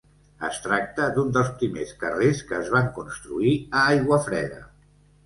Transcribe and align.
Es 0.45 0.55
tracta 0.61 1.09
d'un 1.17 1.27
dels 1.35 1.51
primers 1.59 1.91
carrers 2.03 2.41
que 2.53 2.55
es 2.61 2.71
van 2.77 2.89
construir 2.97 3.53
a 3.83 3.85
Aiguafreda. 3.93 4.65